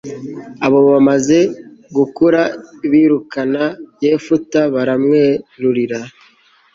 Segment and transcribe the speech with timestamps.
[0.65, 1.39] abo bamaze
[1.95, 2.41] gukura
[2.91, 3.63] birukana
[4.03, 5.99] yefuta baramwerurira